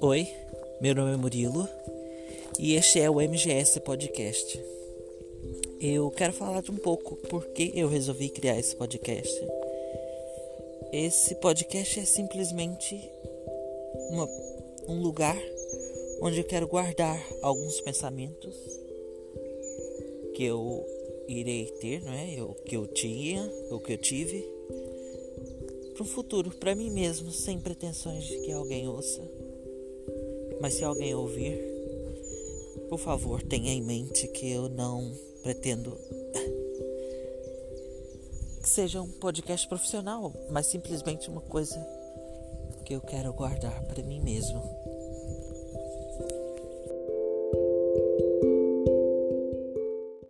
Oi, 0.00 0.28
meu 0.80 0.94
nome 0.94 1.14
é 1.14 1.16
Murilo 1.16 1.68
e 2.58 2.74
este 2.74 3.00
é 3.00 3.10
o 3.10 3.20
MGS 3.20 3.80
Podcast. 3.80 4.60
Eu 5.80 6.10
quero 6.10 6.32
falar 6.32 6.62
de 6.62 6.70
um 6.70 6.76
pouco 6.76 7.16
por 7.28 7.46
que 7.48 7.72
eu 7.74 7.88
resolvi 7.88 8.28
criar 8.28 8.58
esse 8.58 8.76
podcast. 8.76 9.32
Esse 10.92 11.34
podcast 11.36 12.00
é 12.00 12.04
simplesmente 12.04 13.10
uma, 14.10 14.28
um 14.88 15.00
lugar 15.00 15.36
onde 16.20 16.38
eu 16.38 16.44
quero 16.44 16.68
guardar 16.68 17.20
alguns 17.42 17.80
pensamentos 17.80 18.56
que 20.34 20.44
eu 20.44 20.84
irei 21.28 21.66
ter, 21.80 22.02
não 22.02 22.12
é? 22.12 22.42
O 22.42 22.54
que 22.54 22.76
eu 22.76 22.86
tinha, 22.86 23.42
o 23.70 23.80
que 23.80 23.92
eu 23.92 23.98
tive 23.98 24.54
para 25.94 26.02
o 26.02 26.06
futuro, 26.06 26.50
para 26.50 26.74
mim 26.74 26.90
mesmo, 26.90 27.30
sem 27.30 27.58
pretensões 27.58 28.24
de 28.24 28.38
que 28.40 28.52
alguém 28.52 28.88
ouça. 28.88 29.22
Mas 30.64 30.76
se 30.76 30.82
alguém 30.82 31.14
ouvir, 31.14 31.60
por 32.88 32.98
favor, 32.98 33.42
tenha 33.42 33.70
em 33.70 33.82
mente 33.82 34.26
que 34.28 34.50
eu 34.50 34.66
não 34.70 35.12
pretendo 35.42 35.94
que 38.62 38.68
seja 38.70 39.02
um 39.02 39.10
podcast 39.10 39.68
profissional, 39.68 40.32
mas 40.50 40.68
simplesmente 40.68 41.28
uma 41.28 41.42
coisa 41.42 41.78
que 42.82 42.94
eu 42.94 43.02
quero 43.02 43.30
guardar 43.34 43.78
para 43.88 44.02
mim 44.04 44.22
mesmo. 44.22 44.73